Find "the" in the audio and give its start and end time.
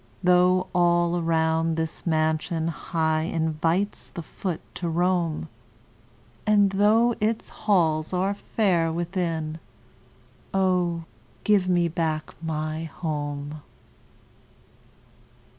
4.07-4.23